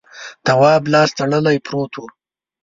تواب 0.45 0.83
لاس 0.93 1.09
تړلی 1.17 1.57
پروت 1.65 1.93
و. 1.97 2.01